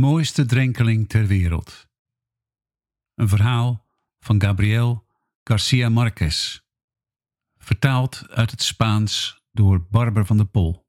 [0.00, 1.88] De mooiste drenkeling ter wereld.
[3.14, 3.86] Een verhaal
[4.20, 5.06] van Gabriel
[5.44, 6.60] Garcia Marquez.
[7.58, 10.86] Vertaald uit het Spaans door Barber van der Pol.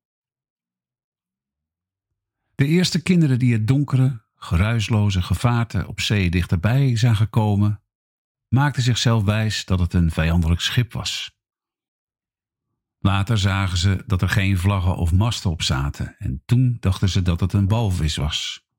[2.56, 7.84] De eerste kinderen die het donkere, geruisloze gevaarte op zee dichterbij zagen komen,
[8.48, 11.38] maakten zichzelf wijs dat het een vijandelijk schip was.
[13.00, 17.22] Later zagen ze dat er geen vlaggen of masten op zaten en toen dachten ze
[17.22, 18.70] dat het een walvis was.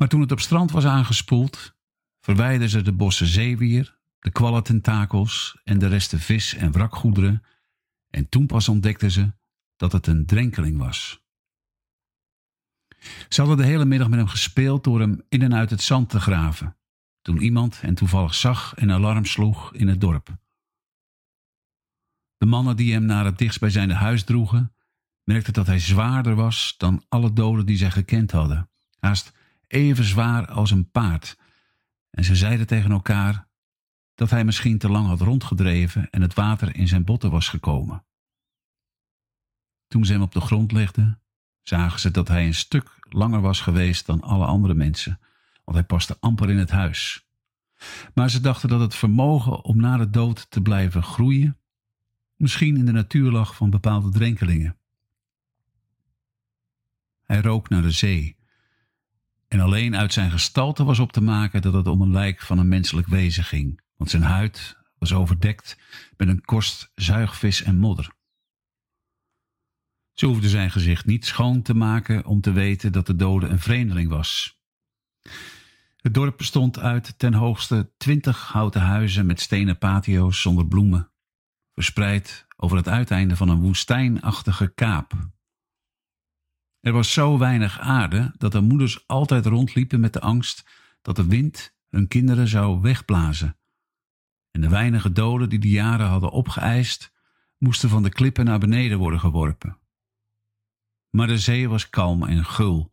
[0.00, 1.74] Maar toen het op strand was aangespoeld,
[2.20, 7.42] verwijderden ze de bossen zeewier, de kwallententakels en de resten vis en wrakgoederen
[8.10, 9.32] en toen pas ontdekten ze
[9.76, 11.22] dat het een drenkeling was.
[13.28, 16.10] Ze hadden de hele middag met hem gespeeld door hem in en uit het zand
[16.10, 16.76] te graven,
[17.22, 20.36] toen iemand hen toevallig zag en alarm sloeg in het dorp.
[22.36, 24.74] De mannen die hem naar het dichtstbijzijnde huis droegen,
[25.24, 29.38] merkten dat hij zwaarder was dan alle doden die zij gekend hadden, haast
[29.70, 31.38] even zwaar als een paard.
[32.10, 33.48] En ze zeiden tegen elkaar
[34.14, 38.04] dat hij misschien te lang had rondgedreven en het water in zijn botten was gekomen.
[39.88, 41.22] Toen ze hem op de grond legden,
[41.62, 45.20] zagen ze dat hij een stuk langer was geweest dan alle andere mensen,
[45.64, 47.26] want hij paste amper in het huis.
[48.14, 51.58] Maar ze dachten dat het vermogen om na de dood te blijven groeien
[52.36, 54.78] misschien in de natuur lag van bepaalde drenkelingen.
[57.22, 58.39] Hij rook naar de zee.
[59.52, 62.58] En alleen uit zijn gestalte was op te maken dat het om een lijk van
[62.58, 65.78] een menselijk wezen ging, want zijn huid was overdekt
[66.16, 68.10] met een korst zuigvis en modder.
[70.12, 73.58] Ze hoefde zijn gezicht niet schoon te maken om te weten dat de dode een
[73.58, 74.60] vreemdeling was.
[75.96, 81.10] Het dorp bestond uit ten hoogste twintig houten huizen met stenen patio's zonder bloemen
[81.74, 85.12] verspreid over het uiteinde van een woestijnachtige kaap.
[86.80, 90.64] Er was zo weinig aarde dat de moeders altijd rondliepen met de angst
[91.02, 93.56] dat de wind hun kinderen zou wegblazen.
[94.50, 97.12] En de weinige doden die de jaren hadden opgeëist,
[97.58, 99.78] moesten van de klippen naar beneden worden geworpen.
[101.10, 102.92] Maar de zee was kalm en gul,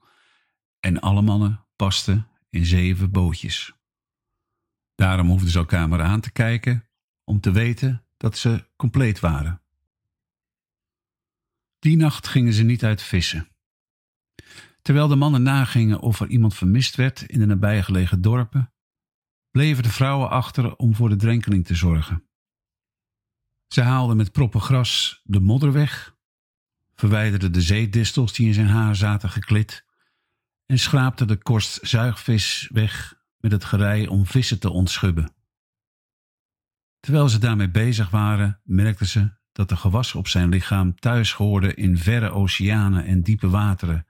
[0.80, 3.76] en alle mannen pasten in zeven bootjes.
[4.96, 6.90] Daarom hoefden ze elkaar maar aan te kijken
[7.24, 9.62] om te weten dat ze compleet waren.
[11.80, 13.48] Die nacht gingen ze niet uit vissen.
[14.88, 18.74] Terwijl de mannen nagingen of er iemand vermist werd in de nabijgelegen dorpen,
[19.52, 22.28] bleven de vrouwen achter om voor de drenkeling te zorgen.
[23.68, 26.18] Ze haalden met proppen gras de modder weg,
[26.96, 29.86] verwijderden de zeedistels die in zijn haar zaten geklit
[30.66, 35.36] en schraapten de korst zuigvis weg met het gerei om vissen te ontschubben.
[37.00, 41.76] Terwijl ze daarmee bezig waren, merkten ze dat de gewassen op zijn lichaam thuis hoorden
[41.76, 44.07] in verre oceanen en diepe wateren,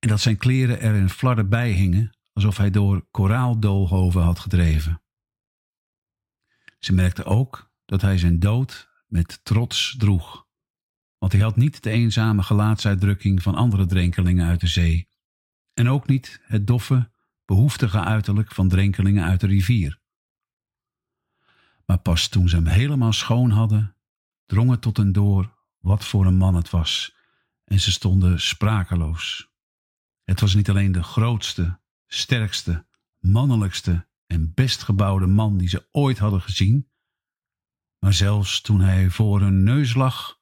[0.00, 5.02] en dat zijn kleren er in flarden bij hingen, alsof hij door koraaldoolhoven had gedreven.
[6.78, 10.46] Ze merkten ook dat hij zijn dood met trots droeg,
[11.18, 15.08] want hij had niet de eenzame gelaatsuitdrukking van andere drenkelingen uit de zee,
[15.74, 17.10] en ook niet het doffe,
[17.44, 20.00] behoeftige uiterlijk van drenkelingen uit de rivier.
[21.86, 23.96] Maar pas toen ze hem helemaal schoon hadden,
[24.46, 27.14] drong het tot hen door wat voor een man het was,
[27.64, 29.49] en ze stonden sprakeloos.
[30.30, 32.86] Het was niet alleen de grootste, sterkste,
[33.18, 36.90] mannelijkste en best gebouwde man die ze ooit hadden gezien,
[37.98, 40.40] maar zelfs toen hij voor hun neus lag,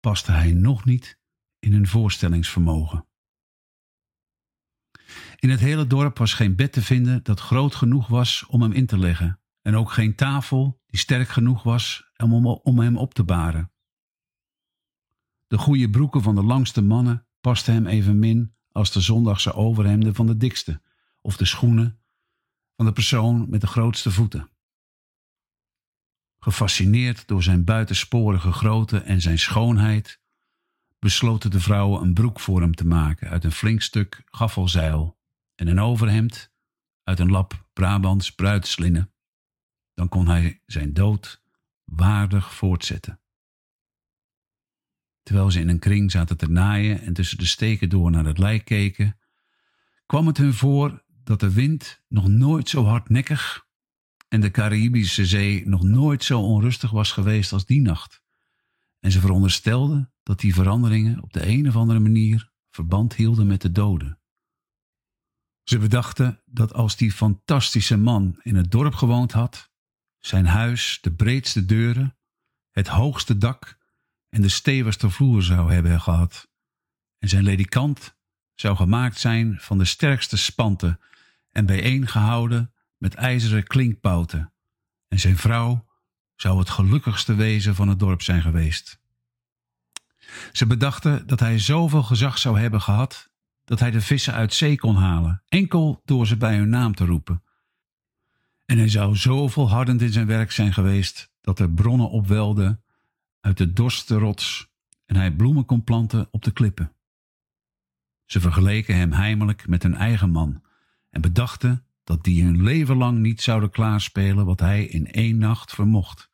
[0.00, 1.20] paste hij nog niet
[1.58, 3.06] in hun voorstellingsvermogen.
[5.36, 8.72] In het hele dorp was geen bed te vinden dat groot genoeg was om hem
[8.72, 13.14] in te leggen, en ook geen tafel die sterk genoeg was om, om hem op
[13.14, 13.72] te baren.
[15.46, 20.26] De goede broeken van de langste mannen pasten hem evenmin als de zondagse overhemden van
[20.26, 20.80] de dikste,
[21.20, 21.98] of de schoenen
[22.76, 24.50] van de persoon met de grootste voeten.
[26.38, 30.20] Gefascineerd door zijn buitensporige grootte en zijn schoonheid,
[30.98, 35.18] besloten de vrouwen een broek voor hem te maken uit een flink stuk gaffelzeil
[35.54, 36.52] en een overhemd
[37.02, 39.12] uit een lap Brabants bruidslinnen
[39.98, 41.42] dan kon hij zijn dood
[41.84, 43.20] waardig voortzetten.
[45.28, 48.38] Terwijl ze in een kring zaten te naaien en tussen de steken door naar het
[48.38, 49.18] lijk keken,
[50.06, 53.66] kwam het hun voor dat de wind nog nooit zo hardnekkig
[54.28, 58.22] en de Caribische Zee nog nooit zo onrustig was geweest als die nacht.
[59.00, 63.60] En ze veronderstelden dat die veranderingen op de een of andere manier verband hielden met
[63.60, 64.20] de doden.
[65.62, 69.70] Ze bedachten dat als die fantastische man in het dorp gewoond had,
[70.18, 72.16] zijn huis de breedste deuren,
[72.70, 73.77] het hoogste dak
[74.28, 76.48] en de stevigste vloer zou hebben gehad.
[77.18, 78.16] En zijn ledikant
[78.54, 81.00] zou gemaakt zijn van de sterkste spanten
[81.50, 84.52] en bijeengehouden met ijzeren klinkpouten.
[85.08, 85.86] En zijn vrouw
[86.34, 89.00] zou het gelukkigste wezen van het dorp zijn geweest.
[90.52, 93.30] Ze bedachten dat hij zoveel gezag zou hebben gehad
[93.64, 97.04] dat hij de vissen uit zee kon halen, enkel door ze bij hun naam te
[97.04, 97.42] roepen.
[98.64, 102.82] En hij zou zo volhardend in zijn werk zijn geweest dat er bronnen opwelden
[103.48, 104.70] uit de dorste rots
[105.04, 106.92] en hij bloemen kon planten op de klippen.
[108.24, 110.64] Ze vergeleken hem heimelijk met hun eigen man
[111.10, 115.72] en bedachten dat die hun leven lang niet zouden klaarspelen wat hij in één nacht
[115.72, 116.30] vermocht.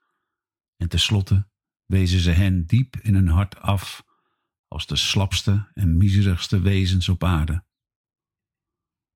[0.77, 1.49] En tenslotte
[1.87, 4.05] wezen ze hen diep in hun hart af
[4.69, 7.65] als de slapste en miserigste wezens op aarde.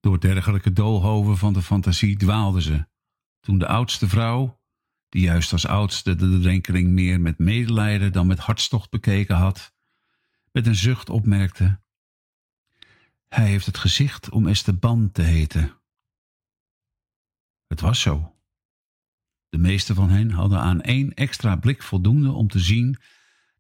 [0.00, 2.86] Door dergelijke doolhoven van de fantasie dwaalden ze,
[3.40, 4.57] toen de oudste vrouw,
[5.08, 9.74] die juist als oudste de drenkeling meer met medelijden dan met hartstocht bekeken had,
[10.52, 11.80] met een zucht opmerkte:
[13.28, 15.72] Hij heeft het gezicht om Esteban te heten.
[17.66, 18.32] Het was zo.
[19.48, 22.98] De meeste van hen hadden aan één extra blik voldoende om te zien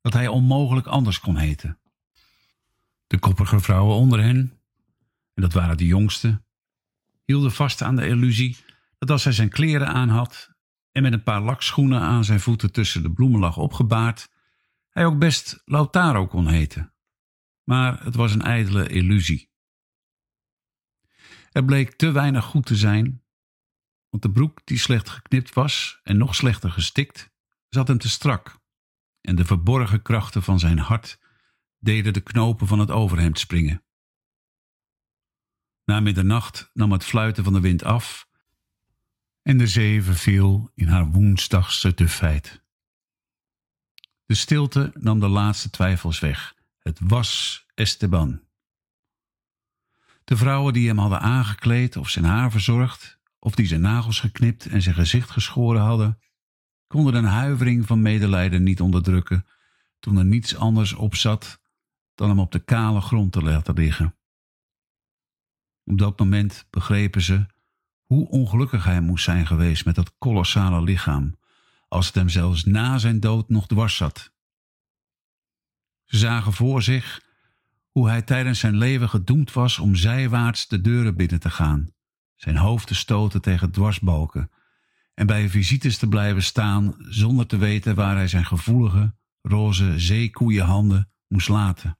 [0.00, 1.78] dat hij onmogelijk anders kon heten.
[3.06, 4.60] De koppige vrouwen onder hen,
[5.34, 6.42] en dat waren de jongste,
[7.24, 8.56] hielden vast aan de illusie
[8.98, 10.56] dat als hij zijn kleren aan had
[10.98, 14.30] en met een paar lakschoenen aan zijn voeten tussen de bloemen lag opgebaard,
[14.88, 16.94] hij ook best Lautaro kon heten.
[17.64, 19.50] Maar het was een ijdele illusie.
[21.50, 23.24] Er bleek te weinig goed te zijn,
[24.08, 27.30] want de broek die slecht geknipt was en nog slechter gestikt,
[27.68, 28.58] zat hem te strak,
[29.20, 31.20] en de verborgen krachten van zijn hart
[31.78, 33.84] deden de knopen van het overhemd springen.
[35.84, 38.27] Na middernacht nam het fluiten van de wind af
[39.48, 42.62] en de zee verviel in haar woensdagse dufheid.
[44.26, 46.54] De stilte nam de laatste twijfels weg.
[46.78, 48.40] Het was Esteban.
[50.24, 54.66] De vrouwen die hem hadden aangekleed of zijn haar verzorgd, of die zijn nagels geknipt
[54.66, 56.18] en zijn gezicht geschoren hadden,
[56.86, 59.46] konden een huivering van medelijden niet onderdrukken
[59.98, 61.60] toen er niets anders op zat
[62.14, 64.16] dan hem op de kale grond te laten liggen.
[65.84, 67.46] Op dat moment begrepen ze
[68.08, 71.38] hoe ongelukkig hij moest zijn geweest met dat kolossale lichaam,
[71.88, 74.32] als het hem zelfs na zijn dood nog dwars zat.
[76.04, 77.22] Ze zagen voor zich
[77.90, 81.92] hoe hij tijdens zijn leven gedoemd was om zijwaarts de deuren binnen te gaan,
[82.36, 84.50] zijn hoofd te stoten tegen dwarsbalken
[85.14, 91.10] en bij visites te blijven staan zonder te weten waar hij zijn gevoelige, roze zeekoeienhanden
[91.26, 91.98] moest laten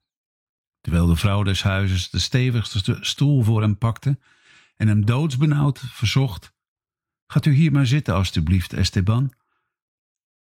[0.80, 4.18] terwijl de vrouw des huizes de stevigste stoel voor hem pakte
[4.78, 6.52] en hem doodsbenauwd verzocht:
[7.26, 9.32] Gaat u hier maar zitten, alstublieft, Esteban.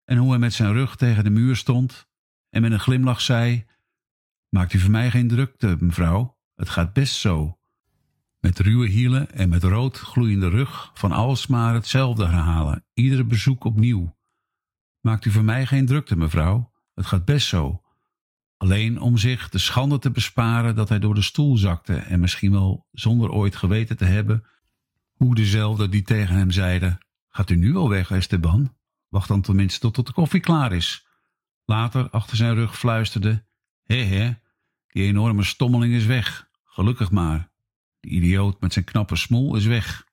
[0.04, 2.08] En hoe hij met zijn rug tegen de muur stond
[2.50, 3.66] en met een glimlach zei:
[4.48, 7.58] Maakt u voor mij geen drukte, mevrouw, het gaat best zo.
[8.40, 14.16] Met ruwe hielen en met rood gloeiende rug van alsmaar hetzelfde herhalen, iedere bezoek opnieuw.
[15.00, 17.82] Maakt u voor mij geen drukte, mevrouw, het gaat best zo.
[18.58, 22.52] Alleen om zich de schande te besparen dat hij door de stoel zakte en misschien
[22.52, 24.44] wel zonder ooit geweten te hebben
[25.18, 26.98] hoe dezelfde die tegen hem zeiden:
[27.28, 28.76] Gaat u nu al weg, Esteban?
[29.08, 31.06] Wacht dan tenminste tot de koffie klaar is.
[31.64, 33.44] Later achter zijn rug fluisterde:
[33.82, 34.34] Hé hé,
[34.86, 36.48] die enorme stommeling is weg.
[36.64, 37.50] Gelukkig maar.
[38.00, 40.06] Die idioot met zijn knappe smoel is weg.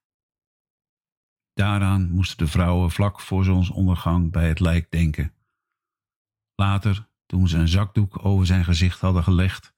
[1.54, 5.34] Daaraan moesten de vrouwen vlak voor zonsondergang bij het lijk denken.
[6.56, 9.74] Later toen ze een zakdoek over zijn gezicht hadden gelegd,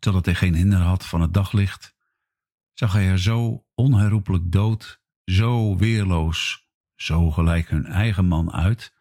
[0.00, 1.94] zodat hij geen hinder had van het daglicht,
[2.72, 8.94] zag hij er zo onherroepelijk dood, zo weerloos, zo gelijk hun eigen man uit,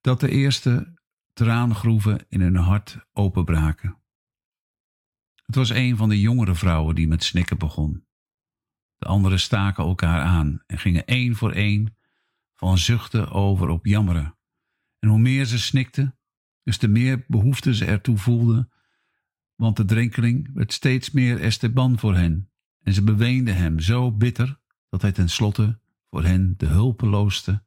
[0.00, 0.98] dat de eerste
[1.32, 3.98] traangroeven in hun hart openbraken.
[5.46, 8.06] Het was een van de jongere vrouwen die met snikken begon.
[8.96, 11.96] De anderen staken elkaar aan en gingen één voor één
[12.54, 14.38] van zuchten over op jammeren.
[14.98, 16.18] En hoe meer ze snikten,
[16.62, 18.72] dus te meer behoefte ze ertoe voelden,
[19.54, 22.50] want de drenkeling werd steeds meer Esteban voor hen,
[22.82, 27.64] en ze beweenden hem zo bitter dat hij tenslotte voor hen de hulpeloosste,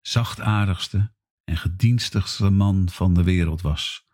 [0.00, 1.12] zachtaardigste
[1.44, 4.06] en gedienstigste man van de wereld was,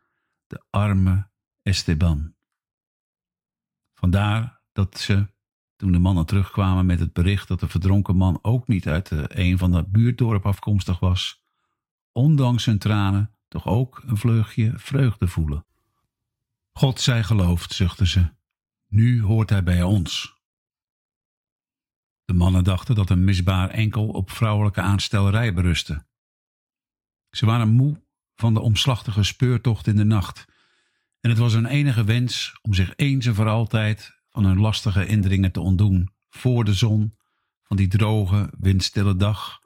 [0.47, 1.31] de arme
[1.63, 2.35] Esteban.
[3.95, 5.29] Vandaar dat ze,
[5.77, 9.25] toen de mannen terugkwamen met het bericht dat de verdronken man ook niet uit de,
[9.29, 11.45] een van de buurtdorp afkomstig was,
[12.13, 15.67] ondanks zijn tranen toch ook een vleugje vreugde voelen.
[16.73, 18.35] God zij geloofd, zuchtte ze.
[18.87, 20.39] Nu hoort hij bij ons.
[22.25, 26.07] De mannen dachten dat een misbaar enkel op vrouwelijke aanstellerij berustte.
[27.31, 28.03] Ze waren moe
[28.35, 30.45] van de omslachtige speurtocht in de nacht
[31.21, 35.07] En het was hun enige wens om zich eens en voor altijd van hun lastige
[35.07, 37.17] indringen te ontdoen voor de zon
[37.63, 39.61] van die droge, windstille dag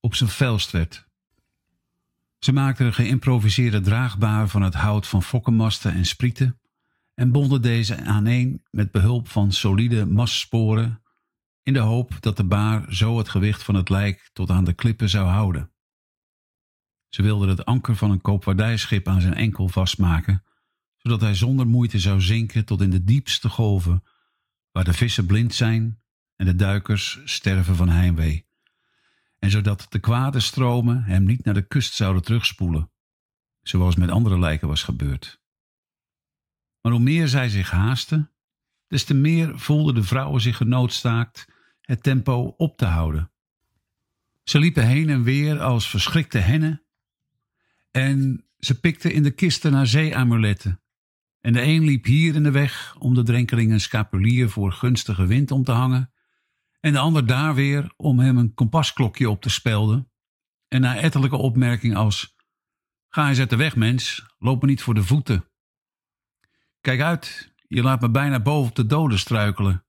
[0.00, 1.12] op zijn felst werd.
[2.44, 6.60] Ze maakten een geïmproviseerde draagbaar van het hout van fokkenmasten en sprieten
[7.14, 11.02] en bonden deze aaneen met behulp van solide mastsporen
[11.62, 14.72] in de hoop dat de baar zo het gewicht van het lijk tot aan de
[14.72, 15.72] klippen zou houden.
[17.08, 20.44] Ze wilden het anker van een koopvaardijschip aan zijn enkel vastmaken,
[20.96, 24.04] zodat hij zonder moeite zou zinken tot in de diepste golven,
[24.70, 26.02] waar de vissen blind zijn
[26.36, 28.46] en de duikers sterven van heimwee,
[29.44, 32.90] en zodat de kwade stromen hem niet naar de kust zouden terugspoelen,
[33.62, 35.40] zoals met andere lijken was gebeurd.
[36.80, 38.30] Maar hoe meer zij zich haasten,
[38.86, 41.48] des te meer voelden de vrouwen zich genoodstaakt
[41.80, 43.30] het tempo op te houden.
[44.42, 46.82] Ze liepen heen en weer als verschrikte hennen
[47.90, 50.80] en ze pikten in de kisten naar zeeamuletten.
[51.40, 55.26] En de een liep hier in de weg om de drenkeling een scapulier voor gunstige
[55.26, 56.13] wind om te hangen,
[56.84, 60.10] en de ander daar weer om hem een kompasklokje op te spelden.
[60.68, 62.36] En na ettelijke opmerking als:
[63.08, 65.48] Ga eens uit de weg, mens, loop me niet voor de voeten.
[66.80, 69.86] Kijk uit, je laat me bijna boven op de doden struikelen.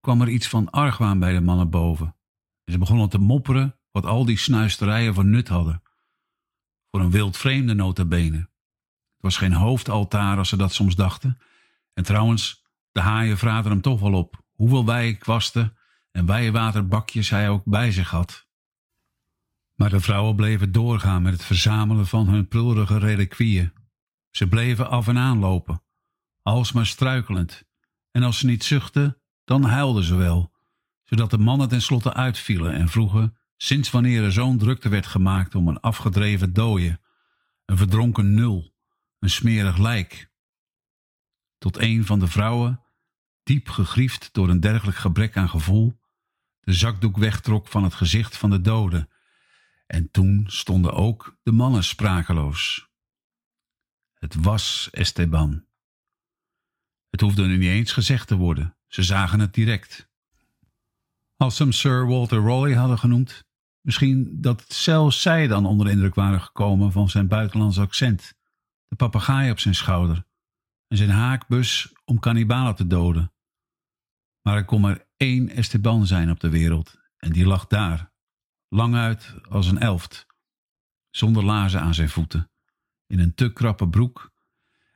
[0.00, 2.16] kwam er iets van argwaan bij de mannen boven.
[2.64, 5.82] En ze begonnen te mopperen wat al die snuisterijen voor nut hadden.
[6.90, 8.38] Voor een wild vreemde notabene.
[8.38, 11.38] Het was geen hoofdaltaar als ze dat soms dachten.
[11.94, 15.76] En trouwens, de haaien vraten hem toch wel op hoeveel wijkwasten
[16.12, 18.46] en wijwaterbakjes hij ook bij zich had.
[19.74, 23.72] Maar de vrouwen bleven doorgaan met het verzamelen van hun prullige reliquieën.
[24.30, 25.82] Ze bleven af en aan lopen,
[26.42, 27.64] alsmaar struikelend,
[28.10, 30.52] en als ze niet zuchtten, dan huilden ze wel,
[31.02, 35.68] zodat de mannen tenslotte uitvielen en vroegen sinds wanneer er zo'n drukte werd gemaakt om
[35.68, 37.00] een afgedreven dooie,
[37.64, 38.74] een verdronken nul,
[39.18, 40.30] een smerig lijk.
[41.58, 42.80] Tot een van de vrouwen,
[43.42, 46.00] diep gegriefd door een dergelijk gebrek aan gevoel,
[46.62, 49.08] de zakdoek wegtrok van het gezicht van de dode.
[49.86, 52.90] En toen stonden ook de mannen sprakeloos.
[54.14, 55.64] Het was Esteban.
[57.10, 60.10] Het hoefde nu niet eens gezegd te worden, ze zagen het direct.
[61.36, 63.44] Als ze hem Sir Walter Raleigh hadden genoemd,
[63.80, 68.34] misschien dat zelfs zij dan onder de indruk waren gekomen van zijn buitenlands accent,
[68.88, 70.24] de papegaai op zijn schouder
[70.88, 73.32] en zijn haakbus om kannibalen te doden.
[74.42, 78.12] Maar er kon maar één Esteban zijn op de wereld en die lag daar,
[78.68, 80.26] lang uit als een elft,
[81.10, 82.50] zonder laarzen aan zijn voeten,
[83.06, 84.32] in een te krappe broek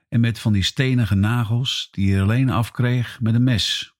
[0.08, 3.94] en met van die stenige nagels die hij alleen afkreeg met een mes.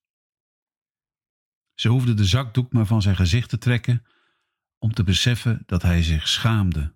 [1.74, 4.06] Ze hoefde de zakdoek maar van zijn gezicht te trekken
[4.78, 6.94] om te beseffen dat hij zich schaamde,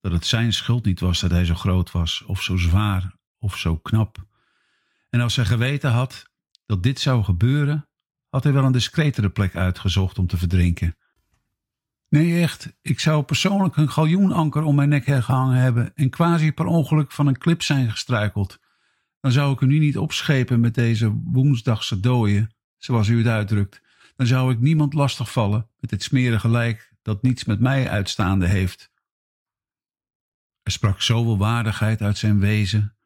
[0.00, 3.56] dat het zijn schuld niet was dat hij zo groot was, of zo zwaar, of
[3.56, 4.26] zo knap.
[5.08, 6.30] En als hij geweten had
[6.66, 7.89] dat dit zou gebeuren,
[8.30, 10.96] had hij wel een discretere plek uitgezocht om te verdrinken.
[12.08, 16.66] Nee, echt, ik zou persoonlijk een galjoenanker om mijn nek gehangen hebben en quasi per
[16.66, 18.58] ongeluk van een klip zijn gestruikeld.
[19.20, 23.82] Dan zou ik u nu niet opschepen met deze woensdagse dooien, zoals u het uitdrukt.
[24.16, 28.90] Dan zou ik niemand lastigvallen met dit smerige lijk dat niets met mij uitstaande heeft.
[30.62, 32.96] Er sprak zoveel waardigheid uit zijn wezen,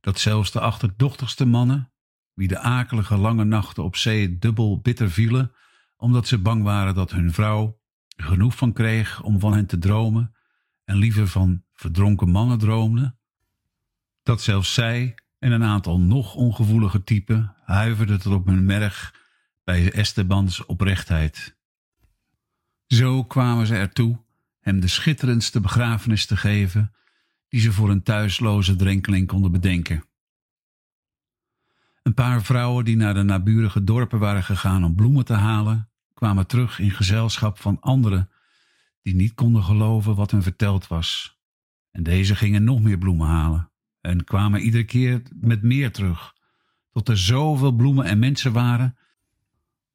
[0.00, 1.92] dat zelfs de achterdochtigste mannen,
[2.34, 5.52] wie de akelige lange nachten op zee dubbel bitter vielen,
[5.96, 7.80] omdat ze bang waren dat hun vrouw
[8.16, 10.34] genoeg van kreeg om van hen te dromen
[10.84, 13.16] en liever van verdronken mannen droomde,
[14.22, 19.14] dat zelfs zij en een aantal nog ongevoelige typen huiverden tot op hun merg
[19.64, 21.56] bij Estebans oprechtheid.
[22.86, 24.22] Zo kwamen ze ertoe
[24.60, 26.94] hem de schitterendste begrafenis te geven
[27.48, 30.04] die ze voor een thuisloze drenkeling konden bedenken.
[32.04, 36.46] Een paar vrouwen die naar de naburige dorpen waren gegaan om bloemen te halen, kwamen
[36.46, 38.30] terug in gezelschap van anderen
[39.02, 41.38] die niet konden geloven wat hun verteld was.
[41.90, 43.70] En deze gingen nog meer bloemen halen
[44.00, 46.34] en kwamen iedere keer met meer terug,
[46.90, 48.96] tot er zoveel bloemen en mensen waren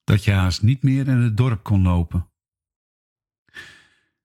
[0.04, 2.30] dat je haast niet meer in het dorp kon lopen.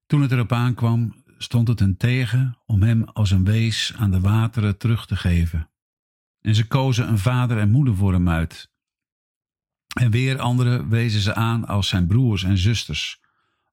[0.06, 4.20] Toen het erop aankwam, stond het hen tegen om hem als een wees aan de
[4.20, 5.68] wateren terug te geven.
[6.44, 8.70] En ze kozen een vader en moeder voor hem uit.
[10.00, 13.20] En weer anderen wezen ze aan als zijn broers en zusters,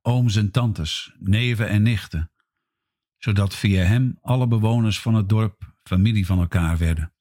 [0.02, 2.32] ooms en tantes, neven en nichten,
[3.18, 7.14] zodat via hem alle bewoners van het dorp familie van elkaar werden.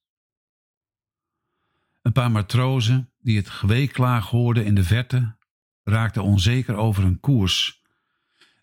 [2.02, 5.36] Een paar matrozen die het geweeklaag hoorden in de verte,
[5.82, 7.79] raakten onzeker over hun koers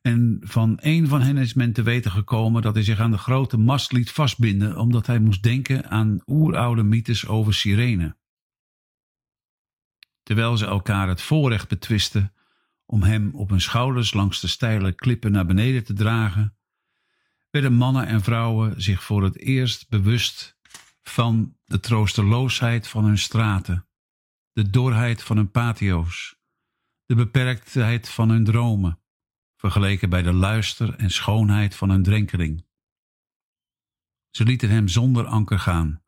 [0.02, 3.18] En van een van hen is men te weten gekomen dat hij zich aan de
[3.18, 8.18] grote mast liet vastbinden, omdat hij moest denken aan oeroude mythes over sirenen.
[10.24, 12.34] Terwijl ze elkaar het voorrecht betwisten
[12.86, 16.58] om hem op hun schouders langs de steile klippen naar beneden te dragen,
[17.50, 20.58] werden mannen en vrouwen zich voor het eerst bewust
[21.02, 23.88] van de troosteloosheid van hun straten,
[24.52, 26.36] de dorheid van hun patio's,
[27.06, 29.00] de beperktheid van hun dromen,
[29.58, 32.66] vergeleken bij de luister en schoonheid van hun drenkeling.
[34.30, 36.02] Ze lieten hem zonder anker gaan.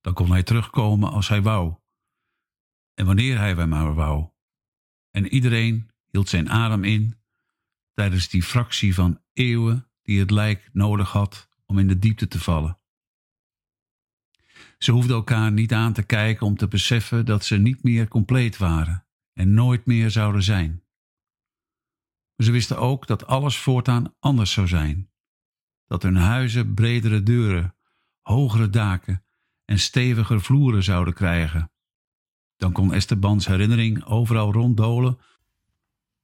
[0.00, 1.74] Dan kon hij terugkomen als hij wou.
[2.94, 4.28] En wanneer hij maar wou.
[5.10, 7.18] En iedereen hield zijn adem in
[7.92, 12.40] tijdens die fractie van eeuwen die het lijk nodig had om in de diepte te
[12.40, 12.78] vallen.
[14.78, 18.56] Ze hoefden elkaar niet aan te kijken om te beseffen dat ze niet meer compleet
[18.56, 20.85] waren en nooit meer zouden zijn.
[22.36, 25.10] Ze wisten ook dat alles voortaan anders zou zijn.
[25.86, 27.74] Dat hun huizen bredere deuren,
[28.22, 29.24] hogere daken
[29.64, 31.70] en steviger vloeren zouden krijgen.
[32.56, 35.18] Dan kon Estebans herinnering overal ronddolen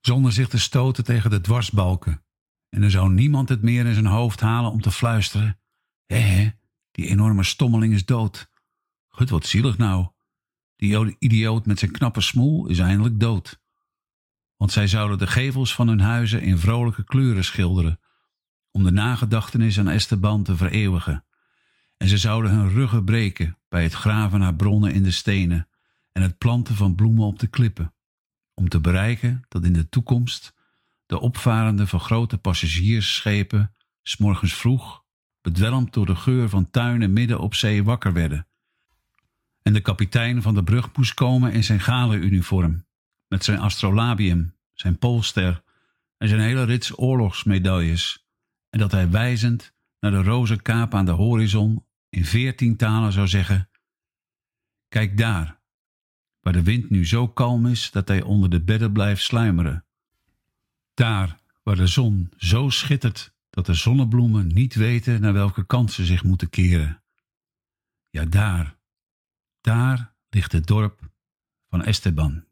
[0.01, 2.25] zonder zich te stoten tegen de dwarsbalken.
[2.69, 5.59] En er zou niemand het meer in zijn hoofd halen om te fluisteren:
[6.07, 6.51] hé,
[6.91, 8.51] die enorme stommeling is dood.
[9.09, 10.09] Gut, wat zielig nou.
[10.77, 13.62] Die idioot met zijn knappe smoel is eindelijk dood.
[14.63, 18.01] Want zij zouden de gevels van hun huizen in vrolijke kleuren schilderen,
[18.71, 21.25] om de nagedachtenis aan Esteban te vereeuwigen.
[21.97, 25.69] En ze zouden hun ruggen breken bij het graven naar bronnen in de stenen
[26.13, 27.95] en het planten van bloemen op de klippen,
[28.55, 30.55] om te bereiken dat in de toekomst
[31.07, 35.05] de opvarenden van grote passagiersschepen s'morgens vroeg,
[35.41, 38.47] bedwelmd door de geur van tuinen midden op zee wakker werden.
[39.63, 42.85] En de kapitein van de brug moest komen in zijn gala-uniform,
[43.33, 45.63] met zijn astrolabium, zijn polster
[46.17, 48.27] en zijn hele rits oorlogsmedailles,
[48.71, 53.29] en dat hij wijzend naar de roze kaap aan de horizon in veertien talen zou
[53.29, 53.69] zeggen:
[54.89, 55.61] Kijk daar,
[56.41, 59.85] waar de wind nu zo kalm is dat hij onder de bedden blijft sluimeren.
[60.95, 66.05] Daar waar de zon zo schittert dat de zonnebloemen niet weten naar welke kant ze
[66.05, 67.03] zich moeten keren.
[68.11, 68.79] Ja, daar,
[69.61, 71.11] daar ligt het dorp
[71.69, 72.51] van Esteban.